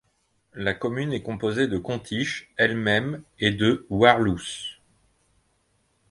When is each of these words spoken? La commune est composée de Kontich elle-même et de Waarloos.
La 0.55 0.73
commune 0.73 1.13
est 1.13 1.21
composée 1.21 1.67
de 1.67 1.77
Kontich 1.77 2.49
elle-même 2.57 3.21
et 3.37 3.51
de 3.51 3.85
Waarloos. 3.91 4.79